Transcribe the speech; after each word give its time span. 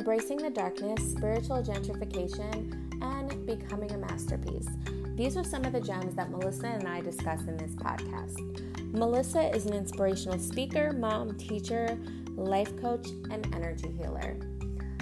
embracing 0.00 0.38
the 0.38 0.48
darkness, 0.48 1.12
spiritual 1.12 1.62
gentrification, 1.62 2.72
and 3.02 3.46
becoming 3.46 3.90
a 3.92 3.98
masterpiece. 3.98 4.66
These 5.14 5.36
are 5.36 5.44
some 5.44 5.66
of 5.66 5.74
the 5.74 5.80
gems 5.80 6.14
that 6.14 6.30
Melissa 6.30 6.68
and 6.68 6.88
I 6.88 7.02
discuss 7.02 7.42
in 7.42 7.58
this 7.58 7.72
podcast. 7.72 8.94
Melissa 8.94 9.54
is 9.54 9.66
an 9.66 9.74
inspirational 9.74 10.38
speaker, 10.38 10.94
mom, 10.94 11.36
teacher, 11.36 11.98
life 12.34 12.74
coach, 12.80 13.10
and 13.30 13.54
energy 13.54 13.94
healer. 13.98 14.38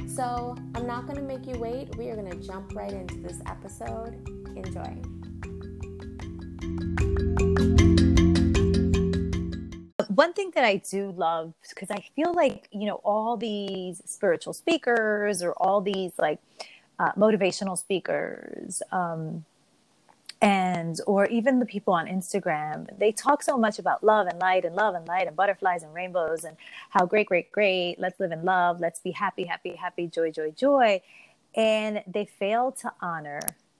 So 0.08 0.56
I'm 0.74 0.88
not 0.88 1.06
going 1.06 1.14
to 1.14 1.22
make 1.22 1.46
you 1.46 1.56
wait. 1.60 1.96
We 1.96 2.10
are 2.10 2.16
going 2.16 2.32
to 2.32 2.44
jump 2.44 2.74
right 2.74 2.92
into 2.92 3.18
this 3.18 3.40
episode. 3.46 4.16
Enjoy. 4.56 5.00
One 10.18 10.32
thing 10.32 10.50
that 10.56 10.64
I 10.64 10.78
do 10.78 11.12
love, 11.12 11.54
because 11.68 11.92
I 11.92 12.02
feel 12.16 12.34
like, 12.34 12.66
you 12.72 12.88
know, 12.88 13.00
all 13.04 13.36
these 13.36 14.02
spiritual 14.04 14.52
speakers 14.52 15.44
or 15.44 15.52
all 15.52 15.80
these 15.80 16.10
like 16.18 16.40
uh, 16.98 17.12
motivational 17.12 17.78
speakers, 17.78 18.82
um, 18.90 19.44
and 20.42 21.00
or 21.06 21.26
even 21.26 21.60
the 21.60 21.66
people 21.66 21.94
on 21.94 22.08
Instagram, 22.08 22.88
they 22.98 23.12
talk 23.12 23.44
so 23.44 23.56
much 23.56 23.78
about 23.78 24.02
love 24.02 24.26
and 24.26 24.40
light 24.40 24.64
and 24.64 24.74
love 24.74 24.96
and 24.96 25.06
light 25.06 25.28
and 25.28 25.36
butterflies 25.36 25.84
and 25.84 25.94
rainbows 25.94 26.42
and 26.42 26.56
how 26.90 27.06
great, 27.06 27.28
great, 27.28 27.52
great. 27.52 27.94
Let's 28.00 28.18
live 28.18 28.32
in 28.32 28.44
love. 28.44 28.80
Let's 28.80 28.98
be 28.98 29.12
happy, 29.12 29.44
happy, 29.44 29.76
happy, 29.76 30.08
joy, 30.08 30.32
joy, 30.32 30.50
joy. 30.50 31.00
And 31.54 32.02
they 32.08 32.24
fail 32.24 32.72
to 32.82 32.92
honor 33.00 33.38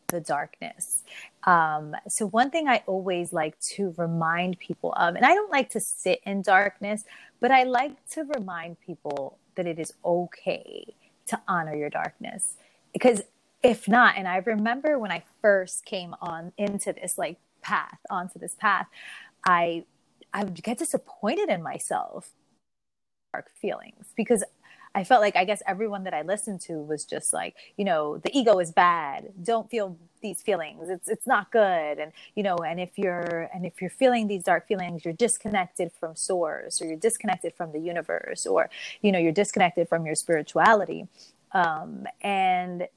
the 0.09 0.21
darkness. 0.21 1.05
Um, 1.45 1.95
so, 2.09 2.27
one 2.27 2.51
thing 2.51 2.69
I 2.69 2.83
always 2.87 3.33
like 3.33 3.59
to 3.77 3.95
remind 3.97 4.59
people 4.59 4.93
of, 4.95 5.15
and 5.15 5.25
I 5.25 5.35
don't 5.35 5.51
like 5.51 5.71
to 5.71 5.81
sit 5.81 6.21
in 6.25 6.43
darkness, 6.43 7.05
but 7.41 7.51
I 7.51 7.65
like 7.65 8.07
to 8.11 8.25
remind 8.25 8.81
people 8.81 9.39
that 9.55 9.67
it 9.67 9.79
is 9.79 9.93
okay 10.05 10.95
to 11.27 11.41
honor 11.47 11.75
your 11.75 11.91
darkness. 11.91 12.55
Because 12.93 13.23
if 13.63 13.89
not 13.89 14.17
and 14.17 14.29
i 14.29 14.37
remember 14.37 14.99
when 14.99 15.11
i 15.11 15.23
first 15.41 15.85
came 15.85 16.15
on 16.21 16.53
into 16.57 16.93
this 16.93 17.19
like 17.19 17.39
path 17.63 17.99
onto 18.11 18.39
this 18.39 18.55
path 18.55 18.87
i 19.45 19.85
i 20.33 20.45
would 20.45 20.63
get 20.63 20.79
disappointed 20.79 21.49
in 21.49 21.63
myself 21.63 22.31
dark 23.33 23.51
feelings 23.61 24.07
because 24.17 24.45
i 24.95 25.05
felt 25.05 25.21
like 25.21 25.37
i 25.37 25.45
guess 25.45 25.63
everyone 25.67 26.05
that 26.05 26.15
i 26.15 26.23
listened 26.23 26.61
to 26.61 26.75
was 26.75 27.05
just 27.05 27.33
like 27.33 27.55
you 27.77 27.85
know 27.85 28.19
the 28.19 28.37
ego 28.37 28.59
is 28.59 28.73
bad. 28.73 29.33
Don't 29.43 29.71
feel 29.71 29.97
these 30.21 30.43
feelings. 30.43 30.89
It's 30.89 31.09
it's 31.09 31.27
not 31.27 31.51
good. 31.51 31.99
And 31.99 32.13
you 32.35 32.43
know 32.43 32.57
and 32.57 32.81
if 32.81 32.99
you're 32.99 33.49
and 33.55 33.65
if 33.65 33.81
you're 33.81 33.91
feeling 33.91 34.27
these 34.29 34.45
dark 34.45 34.67
feelings 34.67 35.05
you're 35.05 35.15
disconnected 35.15 35.93
from 35.99 36.17
source 36.17 36.81
or 36.81 36.87
you're 36.87 36.97
disconnected 36.97 37.55
from 37.55 37.73
the 37.73 37.81
universe 37.81 38.47
or 38.47 38.71
you 39.01 39.13
know 39.13 39.19
you're 39.19 39.33
disconnected 39.33 39.89
from 39.89 40.07
your 40.07 40.15
spirituality. 40.15 41.09
Um, 41.53 42.07
and 42.21 42.89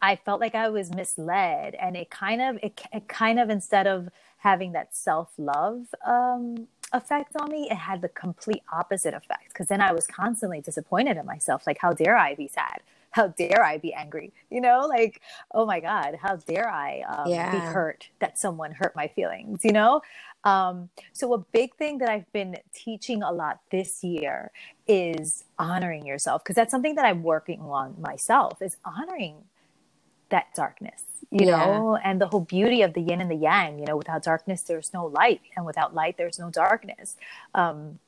I 0.00 0.16
felt 0.16 0.40
like 0.40 0.54
I 0.54 0.68
was 0.68 0.94
misled, 0.94 1.74
and 1.74 1.96
it 1.96 2.08
kind 2.10 2.40
of 2.40 2.58
it, 2.62 2.80
it 2.92 3.08
kind 3.08 3.38
of 3.40 3.50
instead 3.50 3.86
of 3.86 4.08
having 4.38 4.72
that 4.72 4.96
self 4.96 5.32
love 5.36 5.86
um, 6.06 6.68
effect 6.92 7.36
on 7.40 7.50
me, 7.50 7.68
it 7.70 7.76
had 7.76 8.02
the 8.02 8.08
complete 8.08 8.62
opposite 8.72 9.14
effect. 9.14 9.48
Because 9.48 9.68
then 9.68 9.80
I 9.80 9.92
was 9.92 10.06
constantly 10.06 10.60
disappointed 10.60 11.16
in 11.16 11.26
myself. 11.26 11.66
Like, 11.66 11.78
how 11.78 11.92
dare 11.92 12.16
I 12.16 12.34
be 12.34 12.48
sad? 12.48 12.80
How 13.10 13.28
dare 13.28 13.64
I 13.64 13.78
be 13.78 13.94
angry? 13.94 14.32
You 14.50 14.60
know, 14.60 14.86
like, 14.86 15.22
oh 15.54 15.64
my 15.64 15.80
God, 15.80 16.18
how 16.20 16.36
dare 16.36 16.68
I 16.68 17.00
um, 17.08 17.30
yeah. 17.30 17.52
be 17.52 17.58
hurt 17.58 18.08
that 18.18 18.38
someone 18.38 18.72
hurt 18.72 18.94
my 18.94 19.08
feelings? 19.08 19.60
You 19.64 19.72
know, 19.72 20.02
um, 20.44 20.90
so, 21.12 21.34
a 21.34 21.38
big 21.38 21.74
thing 21.74 21.98
that 21.98 22.08
I've 22.08 22.30
been 22.32 22.56
teaching 22.72 23.22
a 23.22 23.32
lot 23.32 23.60
this 23.70 24.04
year 24.04 24.50
is 24.86 25.44
honoring 25.58 26.06
yourself 26.06 26.44
because 26.44 26.54
that's 26.54 26.70
something 26.70 26.94
that 26.94 27.04
I'm 27.04 27.22
working 27.22 27.60
on 27.60 27.96
myself 28.00 28.62
is 28.62 28.76
honoring 28.84 29.44
that 30.30 30.46
darkness 30.54 31.02
you 31.30 31.46
yeah. 31.46 31.56
know 31.56 31.96
and 32.02 32.20
the 32.20 32.26
whole 32.26 32.40
beauty 32.40 32.82
of 32.82 32.94
the 32.94 33.00
yin 33.00 33.20
and 33.20 33.30
the 33.30 33.36
yang 33.36 33.78
you 33.78 33.84
know 33.86 33.96
without 33.96 34.22
darkness 34.22 34.62
there's 34.62 34.92
no 34.92 35.06
light 35.06 35.40
and 35.56 35.66
without 35.66 35.94
light 35.94 36.16
there's 36.16 36.38
no 36.38 36.50
darkness 36.50 37.16
um, 37.54 37.98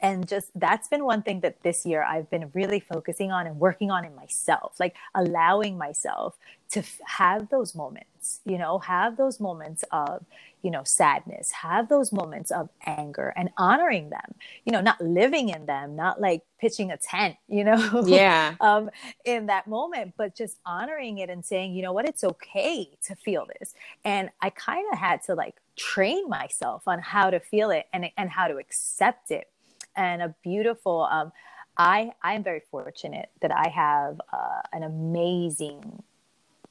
and 0.00 0.28
just 0.28 0.50
that's 0.54 0.88
been 0.88 1.04
one 1.04 1.22
thing 1.22 1.40
that 1.40 1.62
this 1.62 1.84
year 1.84 2.02
I've 2.02 2.30
been 2.30 2.50
really 2.54 2.80
focusing 2.80 3.32
on 3.32 3.46
and 3.46 3.58
working 3.58 3.90
on 3.90 4.04
in 4.04 4.14
myself, 4.14 4.78
like 4.78 4.94
allowing 5.14 5.76
myself 5.76 6.36
to 6.70 6.80
f- 6.80 7.00
have 7.04 7.48
those 7.48 7.74
moments, 7.74 8.17
you 8.44 8.58
know, 8.58 8.78
have 8.78 9.16
those 9.16 9.40
moments 9.40 9.84
of, 9.92 10.24
you 10.62 10.70
know, 10.70 10.82
sadness, 10.84 11.50
have 11.50 11.88
those 11.88 12.12
moments 12.12 12.50
of 12.50 12.68
anger 12.84 13.32
and 13.36 13.50
honoring 13.56 14.10
them, 14.10 14.34
you 14.64 14.72
know, 14.72 14.80
not 14.80 15.00
living 15.00 15.48
in 15.48 15.66
them, 15.66 15.96
not 15.96 16.20
like 16.20 16.42
pitching 16.60 16.90
a 16.90 16.96
tent, 16.96 17.36
you 17.48 17.64
know, 17.64 18.02
yeah, 18.06 18.54
um, 18.60 18.90
in 19.24 19.46
that 19.46 19.66
moment, 19.66 20.14
but 20.16 20.34
just 20.34 20.58
honoring 20.66 21.18
it 21.18 21.30
and 21.30 21.44
saying, 21.44 21.74
you 21.74 21.82
know 21.82 21.92
what, 21.92 22.08
it's 22.08 22.24
okay 22.24 22.90
to 23.04 23.14
feel 23.14 23.46
this. 23.58 23.74
And 24.04 24.30
I 24.40 24.50
kind 24.50 24.86
of 24.92 24.98
had 24.98 25.22
to 25.24 25.34
like 25.34 25.56
train 25.76 26.28
myself 26.28 26.82
on 26.86 26.98
how 26.98 27.30
to 27.30 27.40
feel 27.40 27.70
it 27.70 27.86
and, 27.92 28.10
and 28.16 28.30
how 28.30 28.48
to 28.48 28.56
accept 28.56 29.30
it. 29.30 29.48
And 29.96 30.22
a 30.22 30.34
beautiful, 30.42 31.08
um, 31.10 31.32
I, 31.76 32.12
I'm 32.22 32.42
very 32.42 32.62
fortunate 32.70 33.30
that 33.40 33.52
I 33.52 33.68
have 33.68 34.20
uh, 34.32 34.62
an 34.72 34.82
amazing 34.82 36.02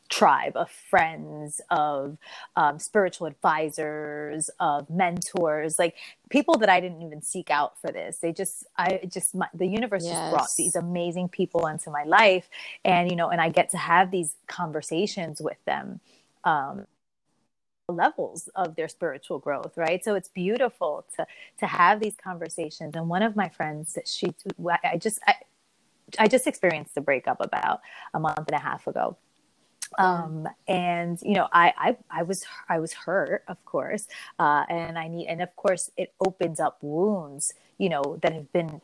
tribe 0.09 0.56
of 0.56 0.69
friends, 0.69 1.62
of 1.69 2.18
um, 2.56 2.79
spiritual 2.79 3.28
advisors, 3.28 4.50
of 4.59 4.90
mentors, 4.90 5.78
like 5.79 5.95
people 6.29 6.57
that 6.57 6.69
I 6.69 6.79
didn't 6.79 7.01
even 7.01 7.22
seek 7.22 7.50
out 7.50 7.79
for 7.79 7.91
this. 7.91 8.18
They 8.18 8.31
just, 8.31 8.66
I 8.78 9.01
just, 9.07 9.35
my, 9.35 9.47
the 9.53 9.68
universe 9.68 10.03
yes. 10.06 10.13
just 10.13 10.31
brought 10.31 10.50
these 10.57 10.75
amazing 10.75 11.29
people 11.29 11.68
into 11.68 11.90
my 11.90 12.03
life, 12.03 12.50
and 12.84 13.09
you 13.09 13.16
know, 13.16 13.29
and 13.29 13.41
I 13.41 13.50
get 13.50 13.69
to 13.72 13.78
have 13.78 14.12
these 14.12 14.35
conversations 14.47 15.41
with 15.41 15.57
them. 15.66 16.00
Um, 16.44 16.88
levels 17.89 18.50
of 18.53 18.75
their 18.75 18.89
spiritual 18.89 19.39
growth 19.39 19.78
right 19.78 20.03
so 20.03 20.13
it's 20.13 20.28
beautiful 20.28 21.06
to 21.16 21.25
to 21.57 21.66
have 21.66 22.01
these 22.01 22.16
conversations 22.22 22.94
and 22.97 23.07
one 23.07 23.24
of 23.24 23.34
my 23.38 23.47
friends 23.47 23.97
she 24.03 24.35
i 24.84 24.97
just 24.97 25.22
I, 25.25 25.35
I 26.19 26.28
just 26.28 26.47
experienced 26.47 26.97
a 26.97 27.01
breakup 27.01 27.38
about 27.39 27.79
a 28.13 28.19
month 28.19 28.39
and 28.39 28.51
a 28.51 28.59
half 28.59 28.88
ago 28.88 29.16
um 29.97 30.47
and 30.67 31.19
you 31.21 31.33
know 31.33 31.47
I, 31.51 31.73
I 31.77 31.97
i 32.19 32.23
was 32.23 32.45
i 32.69 32.79
was 32.79 32.93
hurt 32.93 33.43
of 33.47 33.63
course 33.65 34.07
uh 34.39 34.65
and 34.69 34.97
i 34.97 35.07
need 35.07 35.27
and 35.27 35.41
of 35.41 35.55
course 35.55 35.91
it 35.97 36.13
opens 36.19 36.59
up 36.59 36.77
wounds 36.81 37.53
you 37.77 37.89
know 37.89 38.19
that 38.21 38.33
have 38.33 38.51
been 38.53 38.81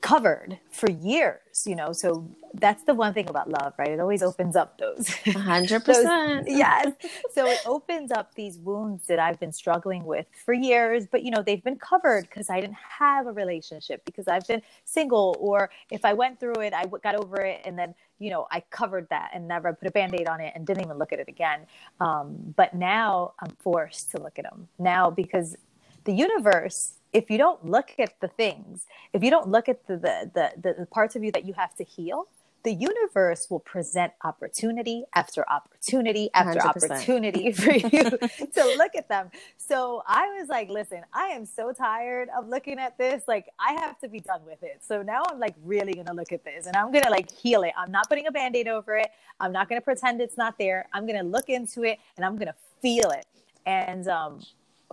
covered 0.00 0.58
for 0.70 0.90
years 0.90 1.40
you 1.66 1.74
know? 1.74 1.92
So 1.92 2.28
that's 2.54 2.84
the 2.84 2.94
one 2.94 3.14
thing 3.14 3.28
about 3.28 3.50
love 3.50 3.74
right? 3.78 3.90
It 3.90 4.00
always 4.00 4.22
opens 4.22 4.56
up 4.56 4.78
those 4.78 5.06
100% 5.08 5.84
those, 5.84 6.44
yes. 6.46 6.92
So 7.34 7.46
it 7.46 7.58
opens 7.66 8.10
up 8.12 8.34
these 8.34 8.58
wounds 8.58 9.06
that 9.06 9.18
i've 9.18 9.38
been 9.40 9.52
struggling 9.52 10.04
with 10.04 10.26
for 10.44 10.54
years 10.54 11.06
but 11.10 11.22
you 11.22 11.30
know 11.30 11.42
they've 11.42 11.62
been 11.62 11.78
covered 11.78 12.22
because 12.22 12.50
i 12.50 12.60
didn't 12.60 12.76
have 12.76 13.26
a 13.26 13.32
relationship 13.32 14.04
because 14.04 14.28
i've 14.28 14.46
been 14.46 14.62
single 14.84 15.36
or 15.40 15.70
if 15.90 16.04
i 16.04 16.12
went 16.12 16.38
through 16.38 16.60
it 16.60 16.72
i 16.72 16.84
got 17.02 17.14
over 17.14 17.40
it 17.40 17.60
and 17.64 17.78
then 17.78 17.94
you 18.18 18.30
know 18.30 18.46
i 18.50 18.60
covered 18.70 19.08
that 19.10 19.30
and 19.34 19.46
never 19.46 19.72
put 19.72 19.88
a 19.88 19.90
band-aid 19.90 20.28
on 20.28 20.40
it 20.40 20.52
and 20.54 20.66
didn't 20.66 20.84
even 20.84 20.98
look 20.98 21.12
at 21.12 21.18
it 21.18 21.28
again. 21.28 21.60
Um, 22.00 22.54
but 22.56 22.74
now 22.74 23.32
i'm 23.40 23.54
forced 23.58 24.10
to 24.12 24.22
look 24.22 24.38
at 24.38 24.44
them 24.44 24.68
now 24.78 25.10
because 25.10 25.56
the 26.04 26.12
universe 26.12 26.94
if 27.12 27.30
you 27.30 27.38
don't 27.38 27.64
look 27.64 27.90
at 27.98 28.20
the 28.20 28.28
things, 28.28 28.86
if 29.12 29.22
you 29.22 29.30
don't 29.30 29.48
look 29.48 29.68
at 29.68 29.86
the, 29.86 29.96
the, 29.96 30.52
the, 30.60 30.74
the 30.80 30.86
parts 30.86 31.16
of 31.16 31.24
you 31.24 31.32
that 31.32 31.44
you 31.44 31.54
have 31.54 31.74
to 31.76 31.84
heal, 31.84 32.28
the 32.64 32.72
universe 32.72 33.48
will 33.48 33.60
present 33.60 34.12
opportunity 34.24 35.04
after 35.14 35.48
opportunity 35.48 36.28
after 36.34 36.58
100%. 36.58 36.90
opportunity 36.90 37.52
for 37.52 37.72
you 37.72 38.10
to 38.10 38.74
look 38.76 38.94
at 38.96 39.08
them. 39.08 39.30
So 39.56 40.02
I 40.06 40.26
was 40.38 40.48
like, 40.48 40.68
listen, 40.68 41.02
I 41.12 41.28
am 41.28 41.46
so 41.46 41.72
tired 41.72 42.28
of 42.36 42.48
looking 42.48 42.78
at 42.78 42.98
this. 42.98 43.22
Like, 43.28 43.46
I 43.58 43.72
have 43.74 43.98
to 44.00 44.08
be 44.08 44.20
done 44.20 44.44
with 44.44 44.62
it. 44.62 44.82
So 44.86 45.02
now 45.02 45.22
I'm 45.30 45.38
like 45.38 45.54
really 45.64 45.94
going 45.94 46.06
to 46.06 46.12
look 46.12 46.32
at 46.32 46.44
this 46.44 46.66
and 46.66 46.76
I'm 46.76 46.90
going 46.90 47.04
to 47.04 47.10
like 47.10 47.30
heal 47.30 47.62
it. 47.62 47.72
I'm 47.76 47.92
not 47.92 48.08
putting 48.08 48.26
a 48.26 48.32
band 48.32 48.56
aid 48.56 48.68
over 48.68 48.96
it. 48.96 49.08
I'm 49.40 49.52
not 49.52 49.68
going 49.68 49.80
to 49.80 49.84
pretend 49.84 50.20
it's 50.20 50.36
not 50.36 50.58
there. 50.58 50.88
I'm 50.92 51.06
going 51.06 51.18
to 51.18 51.24
look 51.24 51.48
into 51.48 51.84
it 51.84 51.98
and 52.16 52.26
I'm 52.26 52.36
going 52.36 52.48
to 52.48 52.56
feel 52.82 53.10
it. 53.10 53.26
And 53.66 54.08
um, 54.08 54.40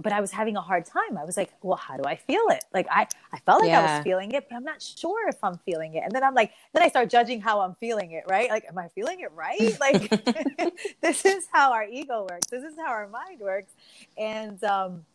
but 0.01 0.11
I 0.11 0.19
was 0.19 0.31
having 0.31 0.57
a 0.57 0.61
hard 0.61 0.85
time. 0.85 1.17
I 1.17 1.23
was 1.23 1.37
like, 1.37 1.53
well, 1.61 1.77
how 1.77 1.95
do 1.95 2.03
I 2.03 2.15
feel 2.15 2.43
it? 2.49 2.65
Like 2.73 2.85
I, 2.89 3.07
I 3.31 3.39
felt 3.39 3.61
like 3.61 3.69
yeah. 3.69 3.79
I 3.79 3.97
was 3.97 4.03
feeling 4.03 4.31
it, 4.31 4.47
but 4.49 4.55
I'm 4.55 4.63
not 4.63 4.81
sure 4.81 5.29
if 5.29 5.41
I'm 5.41 5.57
feeling 5.59 5.95
it. 5.95 6.03
And 6.03 6.11
then 6.11 6.23
I'm 6.23 6.33
like, 6.33 6.51
then 6.73 6.83
I 6.83 6.89
start 6.89 7.09
judging 7.09 7.39
how 7.39 7.61
I'm 7.61 7.75
feeling 7.75 8.11
it, 8.11 8.25
right? 8.27 8.49
Like, 8.49 8.65
am 8.67 8.77
I 8.77 8.89
feeling 8.89 9.21
it 9.21 9.31
right? 9.31 9.55
Like 9.79 10.09
this 11.01 11.25
is 11.25 11.47
how 11.51 11.71
our 11.71 11.85
ego 11.85 12.25
works. 12.29 12.47
This 12.47 12.63
is 12.63 12.75
how 12.77 12.87
our 12.87 13.07
mind 13.07 13.39
works. 13.39 13.71
And 14.17 14.61
um, 14.63 15.05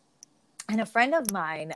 and 0.69 0.79
a 0.79 0.85
friend 0.85 1.13
of 1.13 1.31
mine, 1.31 1.73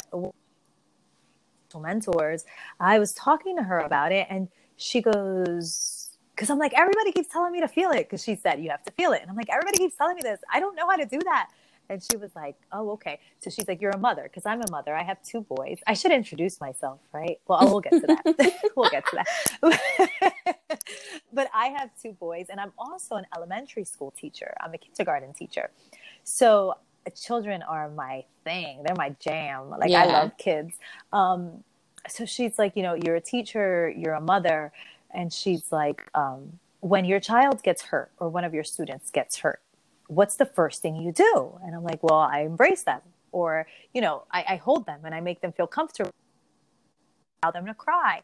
mentors, 1.77 2.45
I 2.79 2.99
was 2.99 3.11
talking 3.13 3.57
to 3.57 3.63
her 3.63 3.79
about 3.79 4.13
it, 4.13 4.27
and 4.29 4.47
she 4.77 5.01
goes, 5.01 6.09
because 6.33 6.49
I'm 6.49 6.57
like, 6.59 6.73
everybody 6.73 7.11
keeps 7.11 7.27
telling 7.27 7.51
me 7.51 7.59
to 7.59 7.67
feel 7.67 7.91
it, 7.91 8.07
because 8.07 8.23
she 8.23 8.35
said 8.35 8.61
you 8.61 8.69
have 8.69 8.83
to 8.85 8.91
feel 8.93 9.11
it, 9.11 9.21
and 9.21 9.29
I'm 9.29 9.35
like, 9.35 9.49
everybody 9.49 9.77
keeps 9.77 9.97
telling 9.97 10.15
me 10.15 10.21
this. 10.21 10.39
I 10.53 10.61
don't 10.61 10.75
know 10.75 10.87
how 10.89 10.95
to 10.95 11.05
do 11.05 11.19
that 11.19 11.49
And 11.89 12.01
she 12.01 12.17
was 12.17 12.35
like, 12.35 12.55
oh, 12.71 12.91
okay. 12.91 13.19
So 13.39 13.49
she's 13.49 13.67
like, 13.67 13.81
you're 13.81 13.91
a 13.91 13.97
mother 13.97 14.23
because 14.23 14.45
I'm 14.45 14.61
a 14.61 14.71
mother. 14.71 14.95
I 14.95 15.03
have 15.03 15.21
two 15.23 15.41
boys. 15.41 15.79
I 15.87 15.93
should 15.93 16.11
introduce 16.11 16.59
myself, 16.59 16.99
right? 17.13 17.39
Well, 17.47 17.59
we'll 17.65 17.81
get 17.81 17.91
to 17.91 18.07
that. 18.07 18.71
we'll 18.75 18.89
get 18.89 19.05
to 19.07 19.23
that. 19.61 20.41
but 21.33 21.49
I 21.53 21.67
have 21.67 21.89
two 22.01 22.13
boys 22.13 22.47
and 22.49 22.59
I'm 22.59 22.73
also 22.77 23.15
an 23.15 23.25
elementary 23.35 23.85
school 23.85 24.11
teacher. 24.11 24.53
I'm 24.61 24.73
a 24.73 24.77
kindergarten 24.77 25.33
teacher. 25.33 25.69
So 26.23 26.75
children 27.13 27.61
are 27.63 27.89
my 27.89 28.23
thing. 28.43 28.81
They're 28.83 28.95
my 28.95 29.15
jam. 29.19 29.69
Like 29.69 29.89
yeah. 29.89 30.03
I 30.03 30.05
love 30.05 30.37
kids. 30.37 30.73
Um, 31.13 31.63
so 32.07 32.25
she's 32.25 32.57
like, 32.59 32.75
you 32.75 32.83
know, 32.83 32.93
you're 32.95 33.15
a 33.15 33.21
teacher, 33.21 33.93
you're 33.95 34.13
a 34.13 34.21
mother. 34.21 34.71
And 35.11 35.31
she's 35.31 35.71
like, 35.71 36.03
um, 36.13 36.59
when 36.81 37.05
your 37.05 37.19
child 37.19 37.63
gets 37.63 37.81
hurt 37.81 38.11
or 38.19 38.29
one 38.29 38.43
of 38.43 38.53
your 38.53 38.63
students 38.63 39.09
gets 39.09 39.37
hurt, 39.37 39.59
what's 40.07 40.35
the 40.35 40.45
first 40.45 40.81
thing 40.81 40.95
you 40.95 41.11
do? 41.11 41.59
And 41.63 41.75
I'm 41.75 41.83
like, 41.83 42.03
well, 42.03 42.19
I 42.19 42.41
embrace 42.41 42.83
them. 42.83 43.01
Or, 43.31 43.67
you 43.93 44.01
know, 44.01 44.23
I, 44.31 44.45
I 44.49 44.55
hold 44.55 44.85
them 44.85 45.01
and 45.03 45.13
I 45.13 45.19
make 45.19 45.41
them 45.41 45.51
feel 45.51 45.67
comfortable. 45.67 46.11
Allow 47.43 47.51
them 47.51 47.65
to 47.65 47.73
cry. 47.73 48.21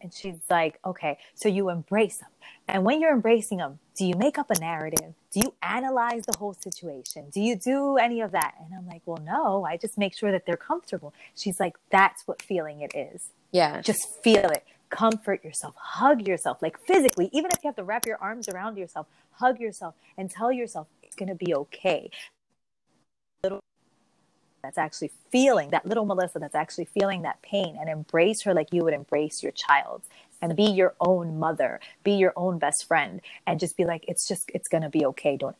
And 0.00 0.12
she's 0.12 0.38
like, 0.50 0.78
okay, 0.84 1.18
so 1.34 1.48
you 1.48 1.70
embrace 1.70 2.18
them. 2.18 2.28
And 2.68 2.84
when 2.84 3.00
you're 3.00 3.12
embracing 3.12 3.58
them, 3.58 3.78
do 3.96 4.04
you 4.04 4.14
make 4.16 4.38
up 4.38 4.50
a 4.50 4.58
narrative? 4.58 5.14
Do 5.32 5.40
you 5.40 5.54
analyze 5.62 6.26
the 6.26 6.36
whole 6.38 6.54
situation? 6.54 7.30
Do 7.32 7.40
you 7.40 7.56
do 7.56 7.96
any 7.96 8.20
of 8.20 8.32
that? 8.32 8.54
And 8.62 8.74
I'm 8.74 8.86
like, 8.86 9.02
well, 9.06 9.22
no, 9.22 9.64
I 9.64 9.76
just 9.76 9.96
make 9.96 10.16
sure 10.16 10.32
that 10.32 10.44
they're 10.46 10.56
comfortable. 10.56 11.14
She's 11.34 11.58
like, 11.58 11.76
that's 11.90 12.26
what 12.26 12.42
feeling 12.42 12.80
it 12.80 12.94
is. 12.94 13.30
Yeah. 13.52 13.80
Just 13.80 14.22
feel 14.22 14.50
it. 14.50 14.64
Comfort 14.90 15.42
yourself. 15.42 15.74
Hug 15.76 16.26
yourself, 16.28 16.58
like 16.62 16.78
physically, 16.78 17.28
even 17.32 17.50
if 17.52 17.64
you 17.64 17.68
have 17.68 17.76
to 17.76 17.84
wrap 17.84 18.06
your 18.06 18.18
arms 18.18 18.48
around 18.48 18.76
yourself, 18.76 19.06
hug 19.32 19.58
yourself 19.58 19.94
and 20.16 20.30
tell 20.30 20.52
yourself 20.52 20.86
going 21.16 21.28
to 21.28 21.34
be 21.34 21.54
okay. 21.54 22.10
Little 23.42 23.60
that's 24.62 24.78
actually 24.78 25.12
feeling 25.30 25.70
that 25.70 25.86
little 25.86 26.04
Melissa 26.04 26.40
that's 26.40 26.54
actually 26.54 26.86
feeling 26.86 27.22
that 27.22 27.40
pain 27.40 27.76
and 27.78 27.88
embrace 27.88 28.42
her 28.42 28.52
like 28.52 28.72
you 28.72 28.82
would 28.82 28.94
embrace 28.94 29.42
your 29.42 29.52
child 29.52 30.02
and 30.42 30.56
be 30.56 30.64
your 30.64 30.94
own 31.00 31.38
mother, 31.38 31.80
be 32.02 32.12
your 32.12 32.32
own 32.36 32.58
best 32.58 32.86
friend, 32.86 33.20
and 33.46 33.60
just 33.60 33.76
be 33.76 33.84
like, 33.84 34.04
it's 34.08 34.26
just, 34.26 34.50
it's 34.52 34.68
gonna 34.68 34.90
be 34.90 35.06
okay. 35.06 35.36
Don't 35.36 35.56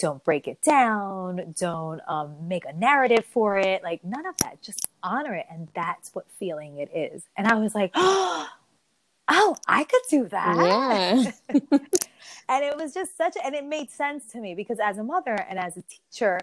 don't 0.00 0.24
break 0.24 0.48
it 0.48 0.62
down. 0.62 1.54
Don't 1.58 2.00
um, 2.08 2.48
make 2.48 2.64
a 2.64 2.72
narrative 2.72 3.24
for 3.26 3.58
it. 3.58 3.82
Like 3.82 4.02
none 4.02 4.26
of 4.26 4.34
that. 4.38 4.62
Just 4.62 4.88
honor 5.02 5.34
it, 5.34 5.46
and 5.50 5.68
that's 5.74 6.14
what 6.14 6.24
feeling 6.38 6.78
it 6.78 6.90
is. 6.94 7.22
And 7.36 7.46
I 7.46 7.54
was 7.56 7.74
like, 7.74 7.92
oh, 7.94 8.48
I 9.68 9.84
could 9.84 10.02
do 10.08 10.28
that. 10.28 11.32
Yeah. 11.60 11.78
and 12.48 12.64
it 12.64 12.76
was 12.76 12.94
just 12.94 13.16
such, 13.16 13.36
a, 13.36 13.44
and 13.44 13.54
it 13.54 13.64
made 13.64 13.90
sense 13.90 14.26
to 14.32 14.40
me 14.40 14.54
because 14.54 14.78
as 14.78 14.98
a 14.98 15.04
mother 15.04 15.34
and 15.48 15.58
as 15.58 15.76
a 15.76 15.82
teacher, 15.82 16.40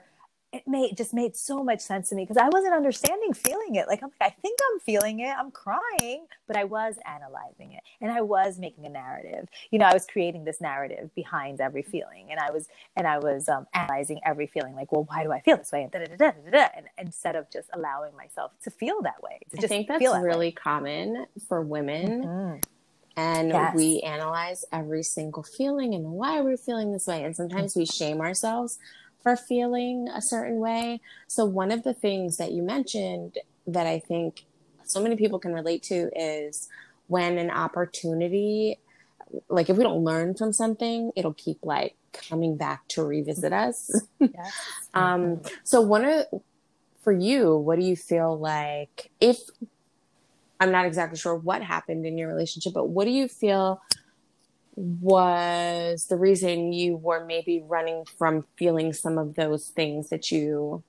it 0.54 0.64
made 0.66 0.96
just 0.96 1.14
made 1.14 1.36
so 1.36 1.62
much 1.64 1.82
sense 1.82 2.10
to 2.10 2.16
me 2.16 2.24
because 2.24 2.38
I 2.38 2.48
wasn't 2.48 2.74
understanding 2.74 3.34
feeling 3.34 3.76
it. 3.76 3.88
Like 3.88 4.02
I'm 4.02 4.12
like, 4.20 4.32
I 4.32 4.42
think 4.42 4.58
I'm 4.72 4.80
feeling 4.80 5.20
it. 5.20 5.36
I'm 5.38 5.52
crying, 5.52 6.26
but 6.48 6.56
I 6.56 6.64
was 6.64 6.96
analyzing 7.06 7.74
it 7.74 7.84
and 8.00 8.12
I 8.12 8.22
was 8.22 8.58
making 8.58 8.86
a 8.86 8.90
narrative. 8.90 9.50
You 9.72 9.80
know, 9.80 9.86
I 9.86 9.94
was 9.94 10.06
creating 10.06 10.46
this 10.46 10.62
narrative 10.62 11.14
behind 11.16 11.60
every 11.60 11.82
feeling, 11.82 12.28
and 12.32 12.40
I 12.40 12.52
was 12.52 12.70
and 12.96 13.06
I 13.06 13.20
was 13.20 13.50
um, 13.50 13.68
analyzing 13.74 14.22
every 14.26 14.48
feeling. 14.48 14.74
Like, 14.74 14.92
well, 14.92 15.04
why 15.04 15.24
do 15.24 15.34
I 15.34 15.42
feel 15.42 15.58
this 15.58 15.72
way? 15.72 15.84
And, 15.84 15.92
da, 15.92 16.00
da, 16.00 16.32
da, 16.50 16.68
and 16.76 16.86
instead 16.98 17.36
of 17.36 17.52
just 17.52 17.70
allowing 17.74 18.16
myself 18.16 18.52
to 18.64 18.70
feel 18.70 19.02
that 19.02 19.22
way, 19.22 19.40
to 19.52 19.66
I 19.66 19.68
think 19.68 19.88
that's 19.88 20.02
really 20.02 20.48
way. 20.48 20.52
common 20.52 21.26
for 21.48 21.62
women. 21.62 22.24
Mm-hmm. 22.24 22.60
And 23.18 23.50
yes. 23.50 23.76
we 23.76 24.00
analyze 24.02 24.64
every 24.72 25.02
single 25.02 25.42
feeling 25.42 25.96
and 25.96 26.06
why 26.12 26.40
we're 26.42 26.56
feeling 26.56 26.94
this 26.94 27.08
way. 27.08 27.24
And 27.24 27.36
sometimes 27.36 27.76
we 27.76 27.86
shame 27.86 28.22
ourselves 28.22 28.78
for 29.24 29.36
feeling 29.36 30.08
a 30.08 30.22
certain 30.22 30.60
way. 30.60 31.02
So, 31.28 31.44
one 31.44 31.72
of 31.72 31.84
the 31.84 31.96
things 31.96 32.38
that 32.38 32.52
you 32.52 32.62
mentioned 32.62 33.40
that 33.66 33.88
I 33.88 34.00
think 34.00 34.46
so 34.86 35.02
many 35.02 35.16
people 35.16 35.40
can 35.40 35.52
relate 35.52 35.82
to 35.84 36.10
is 36.16 36.70
when 37.08 37.40
an 37.40 37.50
opportunity, 37.50 38.80
like 39.50 39.70
if 39.70 39.78
we 39.78 39.84
don't 39.84 40.04
learn 40.04 40.36
from 40.36 40.54
something, 40.54 41.12
it'll 41.16 41.34
keep 41.34 41.58
like 41.64 41.96
coming 42.14 42.56
back 42.56 42.88
to 42.90 43.04
revisit 43.04 43.52
us. 43.52 43.92
Yes. 44.20 44.54
um, 44.94 45.42
so, 45.64 45.82
one 45.82 46.06
of, 46.06 46.26
for 47.04 47.14
you, 47.14 47.56
what 47.56 47.80
do 47.80 47.86
you 47.86 47.96
feel 47.96 48.38
like 48.38 49.10
if 49.20 49.38
I'm 50.60 50.72
not 50.72 50.86
exactly 50.86 51.18
sure 51.18 51.36
what 51.36 51.62
happened 51.62 52.06
in 52.06 52.18
your 52.18 52.28
relationship, 52.28 52.74
but 52.74 52.90
what 52.90 53.06
do 53.06 53.12
you 53.12 53.28
feel 53.28 53.82
was 54.78 56.06
the 56.06 56.16
reason 56.16 56.72
you 56.72 56.96
were 56.96 57.26
maybe 57.26 57.64
running 57.68 58.06
from 58.18 58.46
feeling 58.58 58.94
some 58.94 59.18
of 59.18 59.36
those 59.36 59.70
things 59.70 60.10
that 60.10 60.32
you 60.32 60.84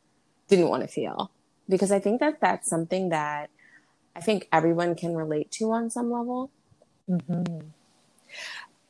didn't 0.48 0.68
want 0.68 0.82
to 0.82 0.88
feel? 0.88 1.30
Because 1.68 1.90
i 1.90 1.98
think 1.98 2.20
that 2.20 2.38
that's 2.40 2.68
something 2.68 3.08
that 3.08 3.50
i 4.14 4.20
think 4.20 4.46
everyone 4.52 4.94
can 4.94 5.14
relate 5.14 5.50
to 5.52 5.72
on 5.72 5.90
some 5.90 6.10
level. 6.10 6.50
Mm-hmm. 7.08 7.66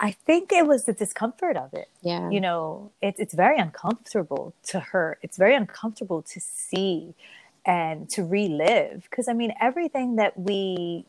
i 0.01 0.11
think 0.11 0.51
it 0.53 0.67
was 0.67 0.85
the 0.85 0.93
discomfort 0.93 1.57
of 1.57 1.73
it. 1.75 1.89
Yeah. 2.03 2.29
You 2.31 2.41
know 2.41 2.91
it's 3.01 3.21
it's 3.21 3.35
very 3.35 3.59
uncomfortable 3.59 4.55
to 4.65 4.81
hurt 4.81 5.21
it's 5.23 5.37
very 5.37 5.55
uncomfortable 5.55 6.23
to 6.23 6.41
see 6.41 7.15
and 7.67 8.09
to 8.09 8.25
relive 8.25 9.07
because 9.11 9.29
i 9.29 9.33
mean 9.33 9.53
everything 9.61 10.17
that 10.17 10.39
we 10.39 11.05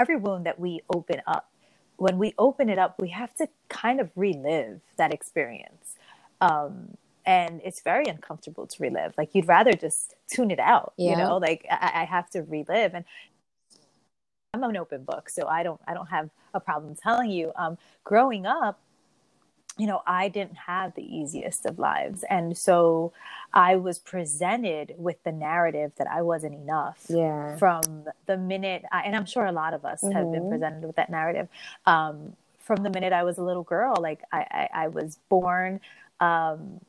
every 0.00 0.16
wound 0.16 0.46
that 0.46 0.58
we 0.58 0.80
open 0.88 1.20
up 1.26 1.50
when 1.96 2.18
we 2.18 2.34
open 2.38 2.68
it 2.68 2.78
up, 2.78 3.00
we 3.00 3.08
have 3.08 3.34
to 3.36 3.48
kind 3.68 4.00
of 4.00 4.10
relive 4.16 4.80
that 4.96 5.12
experience. 5.12 5.94
Um, 6.40 6.96
and 7.26 7.60
it's 7.64 7.80
very 7.80 8.04
uncomfortable 8.06 8.66
to 8.66 8.82
relive. 8.82 9.14
Like 9.16 9.30
you'd 9.34 9.48
rather 9.48 9.72
just 9.72 10.14
tune 10.28 10.50
it 10.50 10.58
out, 10.58 10.92
yeah. 10.96 11.10
you 11.10 11.16
know, 11.16 11.38
like 11.38 11.64
I, 11.70 12.02
I 12.02 12.04
have 12.04 12.28
to 12.30 12.42
relive. 12.42 12.94
And 12.94 13.04
I'm 14.52 14.62
an 14.62 14.76
open 14.76 15.04
book, 15.04 15.30
so 15.30 15.46
I 15.46 15.62
don't, 15.62 15.80
I 15.86 15.94
don't 15.94 16.08
have 16.08 16.30
a 16.52 16.60
problem 16.60 16.94
telling 16.94 17.30
you, 17.30 17.52
um, 17.56 17.78
growing 18.04 18.46
up, 18.46 18.80
you 19.76 19.86
know, 19.86 20.02
I 20.06 20.28
didn't 20.28 20.56
have 20.56 20.94
the 20.94 21.02
easiest 21.02 21.66
of 21.66 21.78
lives. 21.78 22.24
And 22.30 22.56
so 22.56 23.12
I 23.52 23.76
was 23.76 23.98
presented 23.98 24.94
with 24.96 25.22
the 25.24 25.32
narrative 25.32 25.92
that 25.96 26.06
I 26.06 26.22
wasn't 26.22 26.54
enough 26.54 27.04
yeah. 27.08 27.56
from 27.56 27.82
the 28.26 28.36
minute, 28.36 28.84
I, 28.92 29.02
and 29.02 29.16
I'm 29.16 29.26
sure 29.26 29.44
a 29.44 29.52
lot 29.52 29.74
of 29.74 29.84
us 29.84 30.02
mm-hmm. 30.02 30.12
have 30.12 30.30
been 30.30 30.42
mm-hmm. 30.42 30.50
presented 30.50 30.84
with 30.84 30.96
that 30.96 31.10
narrative. 31.10 31.48
Um, 31.86 32.36
from 32.58 32.82
the 32.82 32.90
minute 32.90 33.12
I 33.12 33.24
was 33.24 33.36
a 33.38 33.42
little 33.42 33.64
girl, 33.64 33.94
like 34.00 34.22
I, 34.32 34.38
I, 34.38 34.68
I 34.84 34.88
was 34.88 35.18
born, 35.28 35.80
um, 36.20 36.80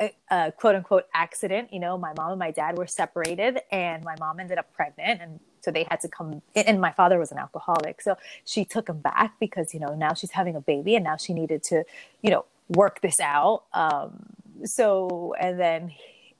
a, 0.00 0.12
a, 0.30 0.52
quote 0.52 0.74
unquote 0.74 1.06
accident. 1.14 1.72
You 1.72 1.80
know, 1.80 1.96
my 1.96 2.12
mom 2.16 2.30
and 2.30 2.38
my 2.38 2.50
dad 2.50 2.76
were 2.76 2.86
separated, 2.86 3.60
and 3.70 4.04
my 4.04 4.16
mom 4.20 4.38
ended 4.38 4.58
up 4.58 4.72
pregnant, 4.74 5.20
and 5.20 5.40
so 5.62 5.70
they 5.70 5.86
had 5.88 6.00
to 6.00 6.08
come 6.08 6.42
and 6.54 6.80
my 6.80 6.92
father 6.92 7.18
was 7.18 7.32
an 7.32 7.38
alcoholic. 7.38 8.02
So 8.02 8.16
she 8.44 8.64
took 8.64 8.88
him 8.88 8.98
back 8.98 9.34
because 9.40 9.72
you 9.72 9.80
know 9.80 9.94
now 9.94 10.12
she's 10.12 10.32
having 10.32 10.56
a 10.56 10.60
baby 10.60 10.94
and 10.96 11.04
now 11.04 11.16
she 11.16 11.32
needed 11.32 11.62
to 11.64 11.84
you 12.20 12.30
know 12.30 12.44
work 12.68 13.00
this 13.00 13.20
out. 13.20 13.64
Um, 13.72 14.26
so 14.64 15.34
and 15.40 15.58
then 15.58 15.92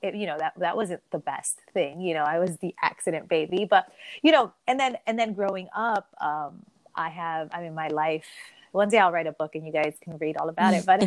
it, 0.03 0.15
you 0.17 0.27
know 0.27 0.37
that 0.39 0.55
that 0.59 0.77
wasn't 0.77 1.03
the 1.11 1.19
best 1.19 1.61
thing. 1.73 2.01
You 2.01 2.15
know 2.15 2.25
i 2.25 2.39
was 2.39 2.59
the 2.59 2.75
accident 2.83 3.29
baby 3.29 3.67
but 3.69 3.87
you 4.23 4.33
know 4.33 4.53
and 4.67 4.79
then 4.79 4.97
and 5.07 5.19
then 5.19 5.33
growing 5.33 5.69
up 5.75 6.09
um, 6.21 6.63
i 6.95 7.09
have 7.09 7.49
i 7.53 7.63
mean 7.63 7.75
my 7.75 7.89
life 7.89 8.27
one 8.73 8.89
day 8.89 8.99
i'll 8.99 9.13
write 9.13 9.27
a 9.27 9.33
book 9.33 9.55
and 9.55 9.67
you 9.67 9.73
guys 9.73 9.95
can 10.01 10.19
read 10.19 10.37
all 10.37 10.49
about 10.49 10.75
it 10.75 10.85
but 10.85 11.01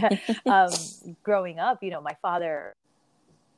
um, 0.51 0.71
growing 1.23 1.59
up 1.59 1.83
you 1.83 1.91
know 1.91 2.01
my 2.01 2.15
father 2.21 2.75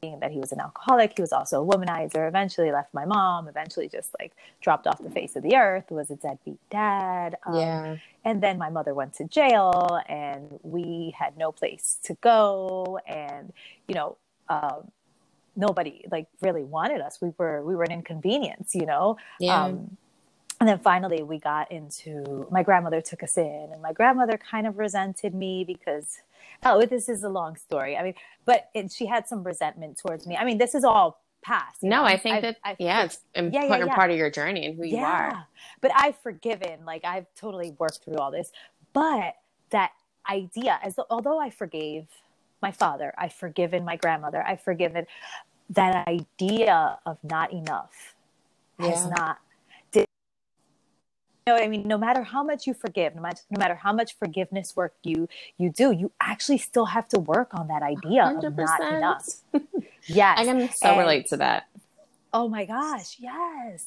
that 0.01 0.32
he 0.32 0.39
was 0.39 0.51
an 0.51 0.60
alcoholic, 0.60 1.13
he 1.16 1.22
was 1.22 1.32
also 1.32 1.63
a 1.63 1.66
womanizer, 1.66 2.27
eventually 2.27 2.72
left 2.72 2.94
my 2.94 3.06
mom, 3.06 3.48
eventually 3.48 3.88
just 3.88 4.13
like 4.20 4.34
dropped 4.62 4.88
off 4.88 5.01
the 5.01 5.10
face 5.10 5.36
of 5.36 5.44
the 5.44 5.56
earth, 5.56 5.86
was 5.89 6.10
a 6.12 6.16
deadbeat 6.16 6.60
dad. 6.70 7.36
Um, 7.46 7.56
yeah. 7.56 7.96
And 8.24 8.42
then 8.42 8.58
my 8.58 8.70
mother 8.70 8.94
went 8.94 9.13
to 9.16 9.25
jail 9.25 10.00
and 10.08 10.60
we 10.63 11.13
had 11.18 11.38
no 11.38 11.51
place 11.51 11.98
to 12.04 12.16
go. 12.22 13.00
And, 13.08 13.54
you 13.88 13.96
know, 13.96 14.18
um, 14.50 14.92
nobody 15.56 16.06
like 16.12 16.27
really 16.42 16.63
wanted 16.63 17.01
us. 17.01 17.20
We 17.22 17.32
were, 17.38 17.63
we 17.63 17.75
were 17.75 17.84
an 17.84 17.92
inconvenience, 17.92 18.75
you 18.75 18.86
know? 18.86 19.18
Yeah. 19.39 19.63
Um, 19.63 19.98
and 20.60 20.68
then 20.68 20.80
finally 20.80 21.22
we 21.22 21.39
got 21.39 21.72
into 21.72 22.48
my 22.51 22.63
grandmother 22.63 23.01
took 23.01 23.22
us 23.24 23.38
in 23.38 23.70
and 23.72 23.82
my 23.82 23.94
grandmother 23.94 24.38
kind 24.38 24.66
of 24.66 24.77
resented 24.77 25.36
me 25.36 25.63
because 25.63 26.20
oh, 26.63 26.86
this 26.86 27.10
is 27.10 27.24
a 27.24 27.30
long 27.30 27.56
story. 27.56 27.98
I 27.98 28.04
mean, 28.04 28.13
but 28.46 28.70
it, 28.74 28.92
she 28.92 29.06
had 29.06 29.27
some 29.27 29.44
resentment 29.44 29.98
towards 29.98 30.27
me. 30.27 30.36
I 30.38 30.46
mean, 30.46 30.58
this 30.58 30.75
is 30.75 30.84
all 30.84 31.22
past. 31.44 31.84
No, 31.84 31.98
know? 31.98 32.04
I 32.04 32.18
think 32.18 32.38
I've, 32.38 32.42
that 32.44 32.58
I've, 32.63 32.75
yeah, 32.80 33.04
it's 33.04 33.20
important 33.34 33.54
yeah, 33.70 33.77
yeah, 33.77 33.86
yeah. 33.86 33.96
part 33.96 34.12
of 34.12 34.18
your 34.18 34.30
journey 34.30 34.66
and 34.66 34.77
who 34.77 34.86
you 34.86 34.98
are. 34.98 35.48
But 35.82 35.92
I've 35.96 36.18
forgiven. 36.20 36.86
Like 36.86 37.06
I've 37.06 37.27
totally 37.36 37.72
worked 37.77 38.01
through 38.04 38.18
all 38.18 38.32
this. 38.32 38.51
But 38.94 39.36
that 39.70 39.92
idea, 40.30 40.80
as 40.84 40.96
although 41.10 41.39
I 41.39 41.50
forgave 41.50 42.08
my 42.62 42.72
father, 42.72 43.13
I've 43.18 43.34
forgiven 43.34 43.86
my 43.86 43.96
grandmother, 43.96 44.44
I've 44.46 44.62
forgiven 44.62 45.06
that 45.70 46.08
idea 46.08 46.98
of 47.06 47.18
not 47.24 47.51
enough 47.51 48.16
has 48.80 49.08
not 49.08 49.39
know 51.48 51.54
what 51.54 51.63
I 51.63 51.68
mean? 51.68 51.88
No 51.88 51.98
matter 51.98 52.22
how 52.22 52.44
much 52.44 52.68
you 52.68 52.74
forgive, 52.74 53.16
no 53.16 53.22
matter, 53.22 53.42
no 53.50 53.58
matter 53.58 53.75
how 53.75 53.94
much 53.94 54.18
forgiveness 54.18 54.75
work 54.75 54.94
you 55.04 55.27
you 55.58 55.72
do, 55.72 55.92
you 55.92 56.12
actually 56.22 56.58
still 56.58 56.86
have 56.86 57.08
to 57.10 57.20
work 57.20 57.54
on 57.54 57.68
that 57.70 57.82
idea 57.82 58.24
100%. 58.24 58.46
of 58.46 58.58
not 58.58 58.94
enough. 58.94 59.25
yes. 60.06 60.38
I 60.39 60.46
can 60.46 60.70
so 60.72 60.89
and, 60.89 61.00
relate 61.00 61.27
to 61.27 61.38
that. 61.38 61.68
Oh 62.34 62.50
my 62.50 62.66
gosh, 62.66 63.16
yes. 63.20 63.86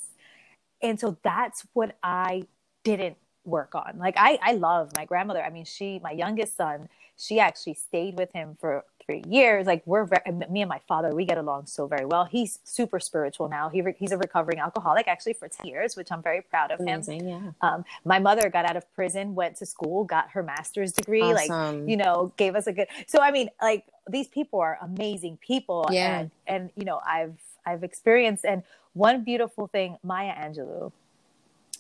And 0.83 0.99
so 0.99 1.19
that's 1.23 1.67
what 1.75 1.97
I 2.02 2.45
didn't 2.83 3.19
work 3.45 3.75
on. 3.75 3.99
Like 3.99 4.14
I 4.17 4.38
I 4.43 4.52
love 4.55 4.90
my 4.97 5.05
grandmother. 5.05 5.43
I 5.43 5.50
mean, 5.50 5.64
she 5.64 6.00
my 6.02 6.12
youngest 6.12 6.57
son, 6.57 6.88
she 7.17 7.38
actually 7.38 7.75
stayed 7.75 8.19
with 8.19 8.33
him 8.33 8.57
for 8.59 8.85
three 9.11 9.25
years. 9.29 9.67
Like 9.67 9.83
we're 9.87 10.07
me 10.49 10.62
and 10.62 10.69
my 10.69 10.81
father, 10.87 11.14
we 11.14 11.25
get 11.25 11.38
along 11.38 11.67
so 11.67 11.87
very 11.87 12.05
well. 12.05 12.25
He's 12.25 12.59
super 12.64 13.00
spiritual 13.00 13.49
now. 13.49 13.69
He 13.69 13.83
re, 13.83 13.95
he's 13.99 14.12
a 14.12 14.19
recovering 14.19 14.59
alcoholic 14.59 15.09
actually 15.09 15.35
for 15.35 15.49
ten 15.49 15.67
years, 15.67 15.97
which 15.97 16.12
I'm 16.12 16.23
very 16.23 16.43
proud 16.43 16.71
of 16.71 16.81
Amazing, 16.81 17.26
him. 17.26 17.55
Yeah. 17.62 17.69
Um, 17.69 17.85
my 18.05 18.19
mother 18.19 18.49
got 18.49 18.64
out 18.64 18.76
of 18.76 18.93
prison, 18.95 19.35
went 19.35 19.57
to 19.57 19.67
school, 19.67 20.05
got 20.05 20.31
her 20.31 20.43
master's 20.43 20.93
degree. 20.93 21.23
Awesome. 21.23 21.81
Like 21.81 21.90
you 21.90 21.97
know, 21.97 22.33
gave 22.37 22.55
us 22.55 22.67
a 22.67 22.73
good. 22.73 22.88
So 23.07 23.21
I 23.21 23.31
mean, 23.31 23.50
like 23.61 23.85
these 24.09 24.29
people 24.29 24.61
are 24.61 24.79
amazing 24.81 25.38
people. 25.38 25.88
Yeah. 25.90 26.21
And, 26.21 26.31
and 26.47 26.71
you 26.76 26.85
know, 26.85 27.00
I've 27.07 27.38
I've 27.67 27.83
experienced 27.83 28.45
and 28.45 28.62
one 28.93 29.23
beautiful 29.23 29.69
thing, 29.69 29.99
Maya 30.02 30.35
Angelou, 30.35 30.93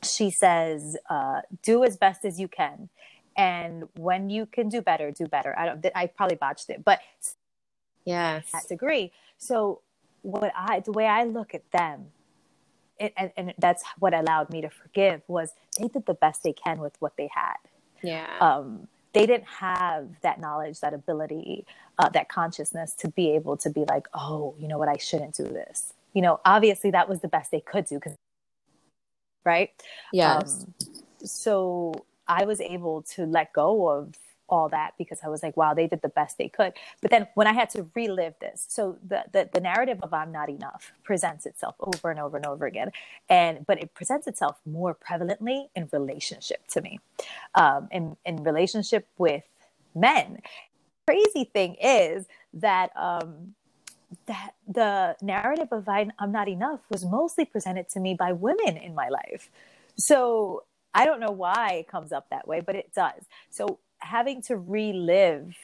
she 0.02 0.30
says, 0.30 0.96
uh, 1.08 1.40
"Do 1.62 1.84
as 1.84 1.96
best 1.96 2.24
as 2.24 2.38
you 2.38 2.48
can." 2.48 2.88
And 3.36 3.84
when 3.96 4.30
you 4.30 4.46
can 4.46 4.68
do 4.68 4.80
better 4.82 5.10
do 5.10 5.26
better. 5.26 5.54
I 5.58 5.66
don't 5.66 5.84
i 5.94 6.06
probably 6.06 6.36
botched 6.36 6.70
it 6.70 6.84
but 6.84 7.00
yes. 8.04 8.50
That 8.52 8.68
degree. 8.68 9.12
So 9.38 9.80
what 10.22 10.52
i 10.54 10.80
the 10.80 10.92
way 10.92 11.06
i 11.06 11.24
look 11.24 11.54
at 11.54 11.70
them 11.72 12.06
it, 12.98 13.14
and, 13.16 13.32
and 13.36 13.54
that's 13.58 13.82
what 13.98 14.12
allowed 14.12 14.50
me 14.50 14.60
to 14.60 14.68
forgive 14.68 15.22
was 15.26 15.54
they 15.78 15.88
did 15.88 16.04
the 16.04 16.14
best 16.14 16.42
they 16.42 16.52
can 16.52 16.78
with 16.78 16.94
what 16.98 17.16
they 17.16 17.30
had. 17.34 17.56
Yeah. 18.02 18.28
Um 18.40 18.88
they 19.12 19.26
didn't 19.26 19.46
have 19.46 20.08
that 20.22 20.40
knowledge 20.40 20.80
that 20.80 20.94
ability 20.94 21.66
uh, 21.98 22.08
that 22.10 22.28
consciousness 22.28 22.92
to 22.94 23.08
be 23.08 23.30
able 23.30 23.56
to 23.58 23.70
be 23.70 23.84
like 23.88 24.06
oh 24.14 24.54
you 24.58 24.68
know 24.68 24.78
what? 24.78 24.88
I 24.88 24.96
shouldn't 24.96 25.34
do 25.34 25.44
this. 25.44 25.94
You 26.12 26.22
know 26.22 26.40
obviously 26.44 26.90
that 26.90 27.08
was 27.08 27.20
the 27.20 27.28
best 27.28 27.50
they 27.50 27.60
could 27.60 27.86
do 27.86 27.96
because 27.96 28.16
right? 29.44 29.70
Yes. 30.12 30.64
Um, 30.64 30.74
so 31.24 31.94
I 32.30 32.44
was 32.44 32.60
able 32.60 33.02
to 33.14 33.26
let 33.26 33.52
go 33.52 33.88
of 33.88 34.14
all 34.48 34.68
that 34.68 34.92
because 34.98 35.18
I 35.24 35.28
was 35.28 35.42
like, 35.42 35.56
wow, 35.56 35.74
they 35.74 35.86
did 35.86 36.02
the 36.02 36.08
best 36.08 36.38
they 36.38 36.48
could. 36.48 36.72
But 37.00 37.10
then 37.10 37.26
when 37.34 37.46
I 37.46 37.52
had 37.52 37.70
to 37.70 37.88
relive 37.94 38.34
this, 38.40 38.66
so 38.68 38.98
the, 39.06 39.24
the, 39.32 39.48
the 39.52 39.60
narrative 39.60 39.98
of 40.02 40.12
I'm 40.12 40.32
not 40.32 40.48
enough 40.48 40.92
presents 41.02 41.44
itself 41.46 41.74
over 41.80 42.10
and 42.10 42.20
over 42.20 42.36
and 42.36 42.46
over 42.46 42.66
again. 42.66 42.90
And, 43.28 43.66
but 43.66 43.82
it 43.82 43.94
presents 43.94 44.26
itself 44.26 44.58
more 44.64 44.94
prevalently 44.94 45.66
in 45.74 45.88
relationship 45.92 46.66
to 46.68 46.80
me, 46.80 47.00
um, 47.54 47.88
in, 47.90 48.16
in 48.24 48.42
relationship 48.44 49.08
with 49.18 49.44
men. 49.94 50.40
Crazy 51.06 51.44
thing 51.44 51.76
is 51.82 52.26
that, 52.54 52.90
um, 52.96 53.54
that 54.26 54.54
the 54.66 55.16
narrative 55.22 55.68
of 55.70 55.88
I'm 55.88 56.32
not 56.32 56.48
enough 56.48 56.80
was 56.90 57.04
mostly 57.04 57.44
presented 57.44 57.88
to 57.90 58.00
me 58.00 58.14
by 58.14 58.32
women 58.32 58.76
in 58.76 58.94
my 58.94 59.08
life. 59.08 59.50
So 59.96 60.64
I 60.94 61.04
don't 61.04 61.20
know 61.20 61.30
why 61.30 61.72
it 61.74 61.88
comes 61.88 62.12
up 62.12 62.28
that 62.30 62.48
way, 62.48 62.60
but 62.60 62.74
it 62.74 62.92
does. 62.94 63.22
So 63.50 63.78
having 63.98 64.42
to 64.42 64.56
relive 64.56 65.54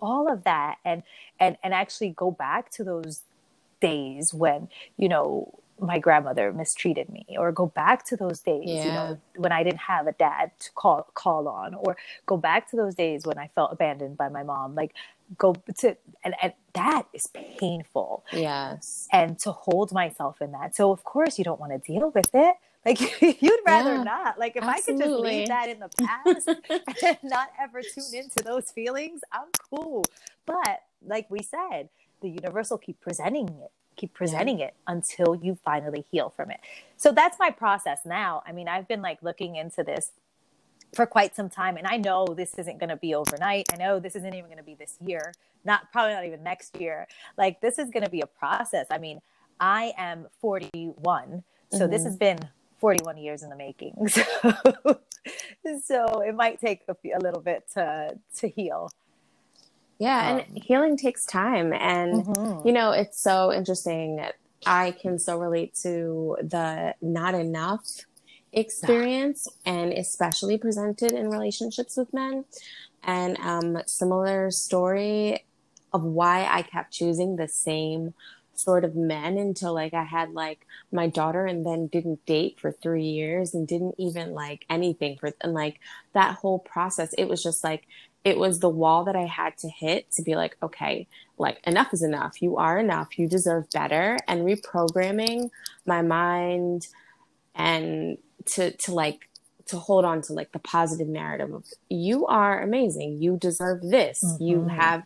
all 0.00 0.30
of 0.30 0.44
that 0.44 0.76
and 0.84 1.02
and 1.40 1.56
and 1.62 1.72
actually 1.72 2.10
go 2.10 2.30
back 2.30 2.70
to 2.70 2.84
those 2.84 3.22
days 3.80 4.34
when 4.34 4.68
you 4.96 5.08
know 5.08 5.52
my 5.80 5.98
grandmother 5.98 6.52
mistreated 6.52 7.08
me 7.08 7.26
or 7.36 7.50
go 7.50 7.66
back 7.66 8.04
to 8.04 8.16
those 8.16 8.40
days 8.40 8.64
yeah. 8.66 8.84
you 8.84 8.92
know 8.92 9.18
when 9.36 9.50
i 9.50 9.62
didn't 9.62 9.80
have 9.80 10.06
a 10.06 10.12
dad 10.12 10.50
to 10.58 10.70
call 10.72 11.06
call 11.14 11.48
on 11.48 11.74
or 11.74 11.96
go 12.26 12.36
back 12.36 12.70
to 12.70 12.76
those 12.76 12.94
days 12.94 13.26
when 13.26 13.38
i 13.38 13.48
felt 13.54 13.72
abandoned 13.72 14.16
by 14.16 14.28
my 14.28 14.42
mom 14.42 14.74
like 14.74 14.94
go 15.38 15.54
to 15.76 15.96
and, 16.22 16.34
and 16.42 16.52
that 16.74 17.06
is 17.12 17.28
painful 17.58 18.24
yes 18.32 19.08
and 19.10 19.38
to 19.38 19.50
hold 19.50 19.90
myself 19.90 20.40
in 20.40 20.52
that 20.52 20.76
so 20.76 20.92
of 20.92 21.02
course 21.02 21.38
you 21.38 21.44
don't 21.44 21.60
want 21.60 21.72
to 21.72 21.92
deal 21.92 22.10
with 22.10 22.30
it 22.34 22.56
like 22.84 23.00
you'd 23.42 23.60
rather 23.66 23.94
yeah, 23.94 24.02
not. 24.02 24.38
Like 24.38 24.56
if 24.56 24.62
absolutely. 24.64 24.72
I 24.72 24.80
could 24.80 25.10
just 25.10 25.20
leave 25.20 25.48
that 25.48 25.68
in 25.68 25.80
the 25.80 25.90
past 26.04 26.48
and 27.04 27.18
not 27.22 27.48
ever 27.60 27.80
tune 27.82 28.14
into 28.14 28.42
those 28.44 28.70
feelings, 28.70 29.22
I'm 29.32 29.48
cool. 29.70 30.04
But 30.46 30.82
like 31.04 31.30
we 31.30 31.40
said, 31.40 31.88
the 32.20 32.28
universe 32.28 32.70
will 32.70 32.78
keep 32.78 33.00
presenting 33.00 33.48
it, 33.48 33.70
keep 33.96 34.14
presenting 34.14 34.60
it 34.60 34.74
until 34.86 35.34
you 35.34 35.58
finally 35.64 36.04
heal 36.10 36.30
from 36.30 36.50
it. 36.50 36.60
So 36.96 37.12
that's 37.12 37.38
my 37.38 37.50
process 37.50 38.00
now. 38.04 38.42
I 38.46 38.52
mean, 38.52 38.68
I've 38.68 38.88
been 38.88 39.02
like 39.02 39.22
looking 39.22 39.56
into 39.56 39.82
this 39.82 40.12
for 40.94 41.06
quite 41.06 41.34
some 41.34 41.48
time 41.48 41.76
and 41.76 41.86
I 41.86 41.96
know 41.96 42.26
this 42.26 42.54
isn't 42.56 42.78
going 42.78 42.90
to 42.90 42.96
be 42.96 43.14
overnight. 43.14 43.66
I 43.72 43.76
know 43.76 43.98
this 43.98 44.14
isn't 44.14 44.32
even 44.32 44.46
going 44.46 44.58
to 44.58 44.64
be 44.64 44.74
this 44.74 44.96
year. 45.04 45.32
Not 45.64 45.90
probably 45.90 46.14
not 46.14 46.24
even 46.24 46.42
next 46.42 46.78
year. 46.80 47.08
Like 47.36 47.60
this 47.60 47.78
is 47.78 47.90
going 47.90 48.04
to 48.04 48.10
be 48.10 48.20
a 48.20 48.26
process. 48.26 48.86
I 48.90 48.98
mean, 48.98 49.20
I 49.58 49.92
am 49.96 50.26
41. 50.40 51.42
So 51.70 51.78
mm-hmm. 51.78 51.90
this 51.90 52.04
has 52.04 52.16
been 52.16 52.38
41 52.78 53.16
years 53.18 53.42
in 53.42 53.50
the 53.50 53.56
making. 53.56 54.08
So, 55.64 55.78
so 55.82 56.20
it 56.20 56.34
might 56.34 56.60
take 56.60 56.82
a, 56.86 56.94
a, 57.16 57.18
little 57.18 57.40
bit 57.40 57.64
to, 57.72 58.18
to 58.36 58.48
heal. 58.48 58.90
Yeah. 59.98 60.32
Um, 60.32 60.38
and 60.40 60.62
healing 60.62 60.98
takes 60.98 61.24
time. 61.24 61.72
And, 61.72 62.26
mm-hmm. 62.26 62.66
you 62.66 62.74
know, 62.74 62.90
it's 62.90 63.18
so 63.20 63.50
interesting. 63.50 64.22
I 64.66 64.90
can 64.90 65.18
so 65.18 65.38
relate 65.38 65.74
to 65.82 66.36
the 66.42 66.94
not 67.00 67.34
enough 67.34 68.04
experience 68.52 69.48
and 69.64 69.92
especially 69.92 70.58
presented 70.58 71.12
in 71.12 71.30
relationships 71.30 71.96
with 71.96 72.12
men. 72.12 72.44
And 73.02 73.38
um, 73.38 73.78
similar 73.86 74.50
story 74.50 75.44
of 75.92 76.02
why 76.02 76.46
I 76.50 76.62
kept 76.62 76.92
choosing 76.92 77.36
the 77.36 77.48
same 77.48 78.14
sort 78.58 78.84
of 78.84 78.94
men 78.94 79.36
until 79.36 79.74
like 79.74 79.94
I 79.94 80.04
had 80.04 80.32
like 80.32 80.66
my 80.92 81.08
daughter 81.08 81.46
and 81.46 81.64
then 81.64 81.86
didn't 81.88 82.24
date 82.26 82.58
for 82.60 82.72
three 82.72 83.04
years 83.04 83.54
and 83.54 83.66
didn't 83.66 83.94
even 83.98 84.32
like 84.32 84.64
anything 84.70 85.16
for 85.18 85.32
and 85.40 85.54
like 85.54 85.80
that 86.12 86.36
whole 86.36 86.58
process 86.58 87.12
it 87.18 87.28
was 87.28 87.42
just 87.42 87.64
like 87.64 87.86
it 88.24 88.38
was 88.38 88.60
the 88.60 88.70
wall 88.70 89.04
that 89.04 89.16
I 89.16 89.26
had 89.26 89.58
to 89.58 89.68
hit 89.68 90.10
to 90.12 90.22
be 90.22 90.34
like 90.34 90.56
okay 90.62 91.06
like 91.38 91.60
enough 91.66 91.92
is 91.92 92.02
enough. 92.02 92.40
You 92.40 92.56
are 92.56 92.78
enough. 92.78 93.18
You 93.18 93.28
deserve 93.28 93.68
better. 93.70 94.16
And 94.28 94.42
reprogramming 94.42 95.50
my 95.86 96.02
mind 96.02 96.88
and 97.54 98.18
to 98.46 98.72
to 98.72 98.94
like 98.94 99.28
to 99.66 99.78
hold 99.78 100.04
on 100.04 100.20
to 100.22 100.32
like 100.32 100.52
the 100.52 100.58
positive 100.58 101.08
narrative 101.08 101.52
of 101.52 101.64
you 101.88 102.26
are 102.26 102.62
amazing. 102.62 103.22
You 103.22 103.36
deserve 103.36 103.82
this. 103.82 104.22
Mm-hmm. 104.24 104.44
you 104.44 104.64
have 104.68 105.04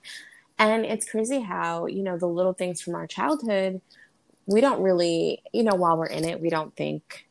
and 0.58 0.84
it's 0.84 1.08
crazy 1.08 1.40
how, 1.40 1.86
you 1.86 2.02
know, 2.02 2.18
the 2.18 2.26
little 2.26 2.52
things 2.52 2.80
from 2.80 2.94
our 2.94 3.06
childhood, 3.06 3.80
we 4.46 4.60
don't 4.60 4.82
really, 4.82 5.42
you 5.52 5.62
know, 5.62 5.74
while 5.74 5.96
we're 5.96 6.06
in 6.06 6.24
it, 6.24 6.40
we 6.40 6.50
don't 6.50 6.74
think, 6.76 7.26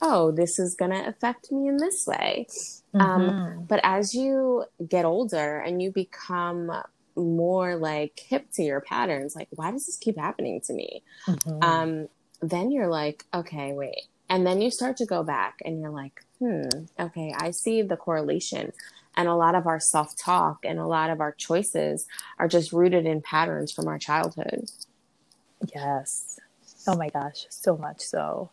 oh, 0.00 0.30
this 0.30 0.58
is 0.58 0.74
going 0.74 0.90
to 0.90 1.08
affect 1.08 1.50
me 1.50 1.68
in 1.68 1.78
this 1.78 2.06
way. 2.06 2.46
Um, 2.94 3.00
mm-hmm. 3.00 3.28
Um, 3.30 3.64
but 3.66 3.80
as 3.82 4.14
you 4.14 4.64
get 4.86 5.04
older 5.04 5.58
and 5.58 5.80
you 5.80 5.90
become 5.90 6.70
more 7.14 7.76
like 7.76 8.18
hip 8.18 8.50
to 8.54 8.62
your 8.62 8.80
patterns, 8.80 9.34
like, 9.34 9.48
why 9.50 9.70
does 9.70 9.86
this 9.86 9.96
keep 9.96 10.18
happening 10.18 10.60
to 10.62 10.72
me? 10.72 11.02
Mm-hmm. 11.26 11.62
Um, 11.62 12.08
then 12.42 12.70
you're 12.70 12.88
like, 12.88 13.24
okay, 13.32 13.72
wait. 13.72 14.02
And 14.28 14.46
then 14.46 14.60
you 14.60 14.70
start 14.70 14.96
to 14.98 15.06
go 15.06 15.22
back 15.22 15.60
and 15.64 15.80
you're 15.80 15.90
like, 15.90 16.24
hmm, 16.40 16.62
okay, 16.98 17.32
I 17.38 17.52
see 17.52 17.82
the 17.82 17.96
correlation. 17.96 18.72
And 19.16 19.28
a 19.28 19.34
lot 19.34 19.54
of 19.54 19.66
our 19.66 19.80
self 19.80 20.16
talk 20.16 20.58
and 20.64 20.78
a 20.78 20.86
lot 20.86 21.10
of 21.10 21.20
our 21.20 21.32
choices 21.32 22.06
are 22.38 22.48
just 22.48 22.72
rooted 22.72 23.06
in 23.06 23.22
patterns 23.22 23.72
from 23.72 23.88
our 23.88 23.98
childhood. 23.98 24.70
Yes. 25.74 26.38
Oh 26.86 26.96
my 26.96 27.08
gosh, 27.08 27.46
so 27.48 27.76
much 27.76 28.00
so. 28.00 28.50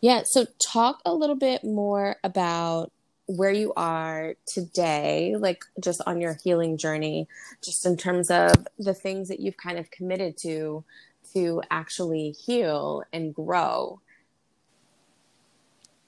Yeah. 0.00 0.22
So, 0.24 0.46
talk 0.58 1.00
a 1.04 1.14
little 1.14 1.36
bit 1.36 1.62
more 1.62 2.16
about 2.24 2.90
where 3.26 3.52
you 3.52 3.72
are 3.76 4.34
today, 4.46 5.36
like 5.38 5.64
just 5.78 6.00
on 6.06 6.20
your 6.20 6.36
healing 6.42 6.76
journey, 6.76 7.28
just 7.62 7.86
in 7.86 7.96
terms 7.96 8.30
of 8.30 8.66
the 8.78 8.94
things 8.94 9.28
that 9.28 9.38
you've 9.40 9.56
kind 9.56 9.78
of 9.78 9.90
committed 9.90 10.36
to 10.38 10.84
to 11.32 11.62
actually 11.70 12.30
heal 12.30 13.04
and 13.12 13.34
grow. 13.34 14.00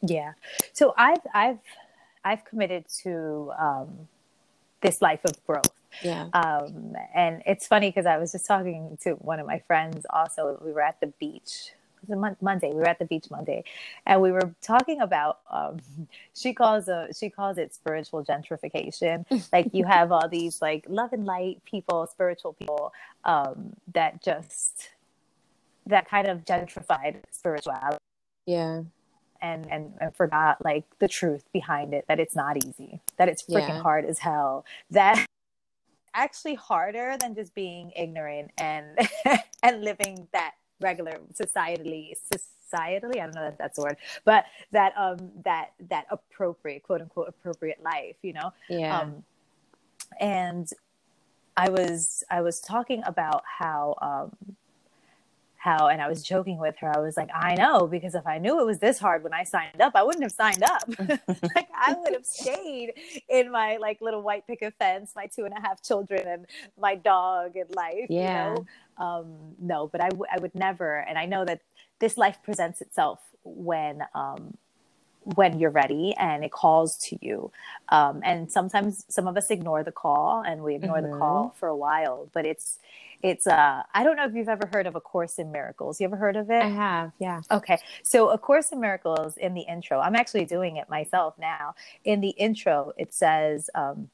Yeah. 0.01 0.33
So 0.73 0.95
I've 0.97 1.21
I've 1.33 1.59
I've 2.25 2.45
committed 2.45 2.87
to 3.03 3.53
um, 3.59 4.09
this 4.81 5.01
life 5.01 5.21
of 5.25 5.45
growth. 5.47 5.73
Yeah. 6.03 6.29
Um, 6.33 6.95
and 7.15 7.43
it's 7.47 7.67
funny 7.67 7.89
because 7.89 8.07
I 8.07 8.19
was 8.19 8.33
just 8.33 8.47
talking 8.47 8.99
to 9.03 9.13
one 9.13 9.41
of 9.41 9.47
my 9.47 9.61
friends. 9.67 10.07
Also, 10.11 10.59
we 10.65 10.73
were 10.73 10.83
at 10.83 11.01
the 11.01 11.09
beach. 11.19 11.73
It 12.03 12.09
was 12.09 12.19
a 12.19 12.37
Monday. 12.45 12.71
We 12.71 12.77
were 12.77 12.89
at 12.89 12.99
the 12.99 13.05
beach 13.05 13.27
Monday, 13.31 13.63
and 14.07 14.21
we 14.21 14.33
were 14.33 14.55
talking 14.61 15.01
about. 15.01 15.41
Um, 15.51 15.79
she 16.35 16.53
calls 16.53 16.89
a, 16.89 17.09
she 17.17 17.31
calls 17.31 17.59
it 17.59 17.75
spiritual 17.75 18.25
gentrification. 18.25 19.25
like 19.53 19.69
you 19.73 19.85
have 19.85 20.11
all 20.11 20.29
these 20.29 20.61
like 20.61 20.85
love 20.89 21.13
and 21.13 21.25
light 21.27 21.63
people, 21.65 22.07
spiritual 22.11 22.55
people 22.55 22.93
um, 23.25 23.75
that 23.95 24.23
just 24.23 24.89
that 25.87 26.09
kind 26.09 26.27
of 26.27 26.45
gentrified 26.45 27.17
spirituality. 27.31 27.99
Yeah 28.47 28.83
and, 29.43 29.71
and 29.71 29.93
and 30.01 30.15
forgot 30.15 30.65
like 30.65 30.85
the 31.01 31.09
truth 31.09 31.45
behind 31.53 31.93
it 31.93 32.05
that 32.09 32.19
it's 32.21 32.37
not 32.37 32.65
easy 32.65 33.01
that 33.19 33.29
it's 33.29 33.43
freaking 33.43 33.69
yeah. 33.69 33.83
hard 33.83 34.05
as 34.05 34.19
hell 34.19 34.65
that 34.91 35.27
actually 36.15 36.55
harder 36.55 37.17
than 37.21 37.35
just 37.35 37.55
being 37.55 37.91
ignorant 37.97 38.51
and 38.59 38.87
and 39.63 39.83
living 39.83 40.29
that 40.33 40.55
regular 40.81 41.19
societally 41.33 42.13
societally? 42.33 43.17
I 43.21 43.25
don't 43.25 43.35
know 43.35 43.49
if 43.49 43.59
that's 43.59 43.77
the 43.77 43.83
word 43.83 43.97
but 44.25 44.45
that 44.71 44.93
um 44.97 45.31
that 45.45 45.73
that 45.91 46.07
appropriate 46.11 46.83
quote 46.83 47.01
unquote 47.01 47.29
appropriate 47.29 47.83
life 47.83 48.17
you 48.23 48.33
know? 48.33 48.53
Yeah. 48.69 48.99
Um 48.99 49.25
and 50.21 50.69
i 51.57 51.69
was 51.69 52.25
i 52.31 52.41
was 52.41 52.61
talking 52.61 53.03
about 53.07 53.43
how 53.47 53.97
um 54.03 54.57
how 55.63 55.87
and 55.87 56.03
I 56.03 56.09
was 56.09 56.25
joking 56.25 56.59
with 56.59 56.75
her. 56.81 56.91
I 56.93 56.99
was 56.99 57.17
like, 57.17 57.31
I 57.33 57.55
know 57.55 57.87
because 57.87 58.17
if 58.17 58.27
I 58.27 58.39
knew 58.39 58.59
it 58.59 58.67
was 58.67 58.81
this 58.81 58.99
hard 58.99 59.23
when 59.23 59.33
I 59.33 59.45
signed 59.45 59.81
up, 59.81 59.93
I 59.95 60.03
wouldn't 60.03 60.25
have 60.25 60.33
signed 60.33 60.65
up. 60.65 60.83
like 61.55 61.69
I 61.73 61.95
would 61.97 62.15
have 62.15 62.27
stayed 62.27 62.95
in 63.29 63.53
my 63.53 63.77
like 63.77 64.01
little 64.01 64.23
white 64.23 64.45
picket 64.45 64.75
fence, 64.77 65.13
my 65.15 65.27
two 65.27 65.45
and 65.45 65.55
a 65.57 65.61
half 65.61 65.81
children 65.81 66.27
and 66.27 66.47
my 66.77 66.97
dog 66.97 67.55
and 67.55 67.73
life. 67.77 68.07
Yeah. 68.11 68.49
You 68.49 68.67
know? 68.99 69.05
um, 69.05 69.37
no, 69.61 69.87
but 69.87 70.03
I, 70.03 70.09
w- 70.09 70.27
I 70.35 70.41
would 70.41 70.55
never. 70.57 70.97
And 70.97 71.17
I 71.17 71.27
know 71.27 71.45
that 71.45 71.61
this 72.01 72.19
life 72.19 72.39
presents 72.43 72.81
itself 72.81 73.21
when 73.45 74.03
um, 74.17 74.55
when 75.25 75.59
you're 75.59 75.71
ready 75.71 76.15
and 76.19 76.45
it 76.45 76.53
calls 76.53 76.97
to 76.97 77.19
you. 77.21 77.53
Um, 77.89 78.21
and 78.25 78.51
sometimes 78.51 79.05
some 79.09 79.29
of 79.29 79.37
us 79.37 79.51
ignore 79.51 79.83
the 79.83 79.93
call 79.93 80.43
and 80.45 80.63
we 80.63 80.75
ignore 80.75 80.99
mm-hmm. 80.99 81.13
the 81.13 81.19
call 81.19 81.55
for 81.59 81.69
a 81.69 81.77
while, 81.77 82.29
but 82.33 82.47
it's 82.47 82.79
it's 83.23 83.47
uh 83.47 83.83
I 83.95 84.03
don't 84.03 84.17
know 84.17 84.25
if 84.25 84.35
you've 84.35 84.49
ever 84.49 84.69
heard 84.73 84.87
of 84.87 84.97
a 84.97 85.01
course 85.01 85.39
in 85.39 85.53
miracles. 85.53 86.01
You 86.01 86.07
ever 86.07 86.17
heard 86.17 86.37
of 86.37 86.51
it? 86.51 86.63
I 86.63 86.69
have, 86.69 87.13
yeah. 87.19 87.41
Okay. 87.51 87.79
So 88.03 88.31
a 88.31 88.39
course 88.39 88.73
in 88.73 88.81
miracles 88.81 89.37
in 89.37 89.55
the 89.55 89.63
intro. 89.63 90.01
I'm 90.01 90.17
actually 90.17 90.45
doing 90.45 90.77
it 90.77 90.89
myself 90.91 91.35
now. 91.39 91.75
In 92.05 92.21
the 92.21 92.31
intro 92.31 92.93
it 92.97 93.15
says 93.15 93.71
um 93.75 94.11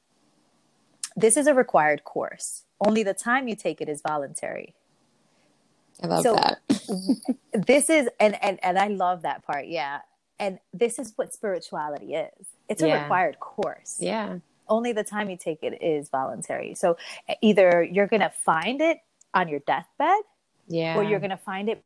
this 1.16 1.36
is 1.36 1.46
a 1.46 1.54
required 1.54 2.04
course. 2.04 2.64
Only 2.86 3.02
the 3.02 3.14
time 3.14 3.48
you 3.48 3.56
take 3.56 3.80
it 3.80 3.88
is 3.88 4.02
voluntary. 4.06 4.74
I 6.02 6.06
love 6.06 6.22
so, 6.22 6.34
that. 6.34 6.60
this 7.66 7.90
is 7.90 8.08
and 8.20 8.42
and 8.42 8.62
and 8.62 8.78
I 8.78 8.88
love 8.88 9.22
that 9.22 9.44
part. 9.44 9.66
Yeah. 9.66 10.00
And 10.38 10.58
this 10.72 10.98
is 10.98 11.12
what 11.16 11.34
spirituality 11.34 12.14
is. 12.14 12.46
It's 12.68 12.82
a 12.82 12.88
yeah. 12.88 13.02
required 13.02 13.40
course. 13.40 13.98
Yeah 14.00 14.38
only 14.70 14.92
the 14.92 15.04
time 15.04 15.30
you 15.30 15.36
take 15.36 15.62
it 15.62 15.82
is 15.82 16.08
voluntary. 16.08 16.74
So 16.74 16.96
either 17.40 17.82
you're 17.82 18.06
going 18.06 18.20
to 18.20 18.28
find 18.30 18.80
it 18.80 18.98
on 19.34 19.48
your 19.48 19.60
deathbed, 19.60 20.20
yeah, 20.68 20.96
or 20.96 21.02
you're 21.02 21.20
going 21.20 21.30
to 21.30 21.36
find 21.36 21.68
it 21.68 21.82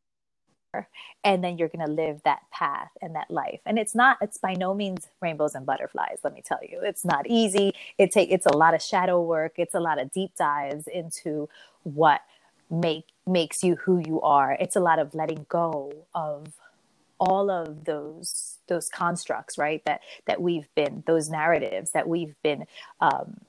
and 1.22 1.44
then 1.44 1.58
you're 1.58 1.68
going 1.68 1.84
to 1.84 1.92
live 1.92 2.22
that 2.24 2.40
path 2.50 2.88
and 3.02 3.14
that 3.14 3.30
life 3.30 3.60
and 3.66 3.78
it's 3.78 3.94
not 3.94 4.16
it's 4.22 4.38
by 4.38 4.54
no 4.54 4.72
means 4.72 5.08
rainbows 5.20 5.54
and 5.54 5.66
butterflies 5.66 6.16
let 6.24 6.32
me 6.32 6.42
tell 6.42 6.60
you 6.62 6.80
it's 6.82 7.04
not 7.04 7.26
easy 7.26 7.74
it 7.98 8.10
take 8.10 8.30
it's 8.30 8.46
a 8.46 8.56
lot 8.56 8.72
of 8.72 8.80
shadow 8.80 9.20
work 9.20 9.52
it's 9.58 9.74
a 9.74 9.80
lot 9.80 10.00
of 10.00 10.10
deep 10.12 10.34
dives 10.34 10.86
into 10.86 11.46
what 11.82 12.22
make 12.70 13.04
makes 13.26 13.62
you 13.62 13.76
who 13.76 14.02
you 14.06 14.18
are 14.22 14.56
it's 14.60 14.74
a 14.74 14.80
lot 14.80 14.98
of 14.98 15.14
letting 15.14 15.44
go 15.50 15.92
of 16.14 16.46
all 17.22 17.50
of 17.50 17.84
those 17.84 18.58
those 18.66 18.88
constructs 18.88 19.56
right 19.56 19.84
that 19.84 20.00
that 20.26 20.42
we've 20.42 20.68
been 20.74 21.04
those 21.06 21.30
narratives 21.30 21.92
that 21.92 22.08
we've 22.08 22.34
been 22.42 22.64
um, 23.00 23.40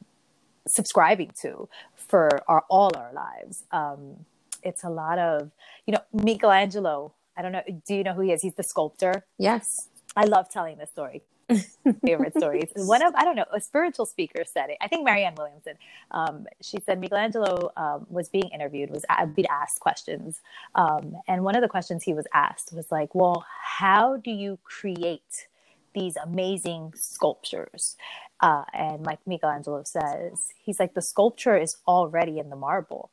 subscribing 0.67 1.31
to 1.41 1.67
for 1.95 2.29
our 2.47 2.63
all 2.69 2.91
our 2.95 3.11
lives. 3.13 3.63
Um, 3.71 4.25
it's 4.61 4.83
a 4.83 4.89
lot 4.89 5.17
of 5.17 5.51
you 5.85 5.91
know 5.93 5.99
michelangelo 6.13 7.11
i 7.35 7.41
don't 7.41 7.51
know 7.51 7.63
do 7.85 7.95
you 7.95 8.03
know 8.03 8.13
who 8.13 8.21
he 8.21 8.31
is? 8.31 8.41
He's 8.43 8.53
the 8.53 8.63
sculptor. 8.63 9.25
Yes. 9.37 9.89
I 10.15 10.25
love 10.25 10.49
telling 10.49 10.77
this 10.77 10.91
story 10.91 11.23
favorite 12.05 12.35
stories. 12.37 12.71
One 12.75 13.03
of 13.03 13.13
I 13.15 13.23
don't 13.23 13.35
know 13.35 13.45
a 13.53 13.59
spiritual 13.59 14.05
speaker 14.05 14.43
said 14.45 14.69
it. 14.69 14.77
I 14.81 14.87
think 14.87 15.03
Marianne 15.03 15.35
Williamson. 15.35 15.73
Um, 16.11 16.47
she 16.61 16.77
said 16.85 16.99
Michelangelo 16.99 17.71
um, 17.77 18.05
was 18.09 18.29
being 18.29 18.49
interviewed, 18.53 18.89
was 18.89 19.05
being 19.35 19.47
asked 19.49 19.79
questions, 19.79 20.41
um, 20.75 21.17
and 21.27 21.43
one 21.43 21.55
of 21.55 21.61
the 21.61 21.67
questions 21.67 22.03
he 22.03 22.13
was 22.13 22.25
asked 22.33 22.73
was 22.73 22.91
like, 22.91 23.13
"Well, 23.13 23.45
how 23.61 24.17
do 24.17 24.31
you 24.31 24.59
create 24.63 25.47
these 25.93 26.15
amazing 26.15 26.93
sculptures?" 26.95 27.97
Uh, 28.39 28.63
and 28.73 29.05
like 29.05 29.19
Michelangelo 29.25 29.83
says, 29.83 30.53
he's 30.63 30.79
like, 30.79 30.93
"The 30.93 31.01
sculpture 31.01 31.57
is 31.57 31.77
already 31.87 32.39
in 32.39 32.49
the 32.49 32.55
marble. 32.55 33.09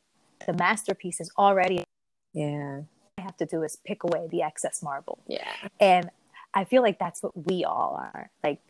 The 0.46 0.52
masterpiece 0.52 1.20
is 1.20 1.30
already." 1.36 1.84
Yeah. 2.32 2.82
I 3.18 3.22
have 3.22 3.36
to 3.38 3.46
do 3.46 3.62
is 3.62 3.76
pick 3.84 4.02
away 4.02 4.28
the 4.30 4.42
excess 4.42 4.82
marble. 4.82 5.18
Yeah. 5.26 5.46
And 5.78 6.10
I 6.52 6.64
feel 6.64 6.82
like 6.82 6.98
that's 6.98 7.22
what 7.22 7.46
we 7.46 7.64
all 7.64 7.96
are. 8.00 8.30
Like 8.42 8.60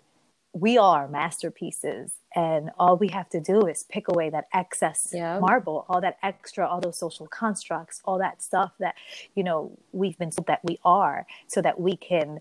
we 0.52 0.78
all 0.78 0.92
are 0.92 1.08
masterpieces 1.08 2.12
and 2.34 2.70
all 2.78 2.96
we 2.96 3.08
have 3.08 3.28
to 3.28 3.40
do 3.40 3.66
is 3.66 3.84
pick 3.88 4.08
away 4.08 4.30
that 4.30 4.48
excess 4.52 5.14
marble 5.14 5.86
all 5.88 6.00
that 6.00 6.18
extra 6.24 6.66
all 6.66 6.80
those 6.80 6.98
social 6.98 7.28
constructs 7.28 8.00
all 8.04 8.18
that 8.18 8.42
stuff 8.42 8.72
that 8.80 8.96
you 9.36 9.44
know 9.44 9.78
we've 9.92 10.18
been 10.18 10.30
told 10.30 10.48
that 10.48 10.58
we 10.64 10.76
are 10.84 11.24
so 11.46 11.62
that 11.62 11.80
we 11.80 11.96
can 11.96 12.40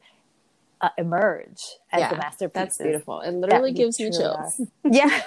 uh, 0.82 0.90
emerge 0.98 1.62
as 1.92 2.00
yeah, 2.00 2.10
the 2.10 2.16
masterpieces 2.16 2.54
that's 2.54 2.78
beautiful. 2.78 3.20
It 3.22 3.32
literally 3.32 3.74
gives 3.74 4.00
me 4.00 4.12
chills. 4.12 4.62
yeah. 4.90 5.22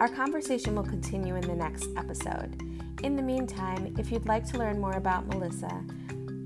Our 0.00 0.08
conversation 0.08 0.74
will 0.74 0.84
continue 0.84 1.36
in 1.36 1.42
the 1.42 1.54
next 1.54 1.88
episode 1.96 2.77
in 3.02 3.16
the 3.16 3.22
meantime, 3.22 3.94
if 3.98 4.10
you'd 4.10 4.26
like 4.26 4.46
to 4.52 4.58
learn 4.58 4.80
more 4.80 4.92
about 4.92 5.26
Melissa, 5.28 5.84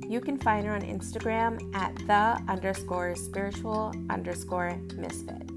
you 0.09 0.21
can 0.21 0.37
find 0.39 0.67
her 0.67 0.75
on 0.75 0.83
Instagram 0.83 1.75
at 1.75 1.95
the 2.07 2.43
underscore 2.51 3.15
spiritual 3.15 3.95
underscore 4.11 4.79
misfit. 4.97 5.52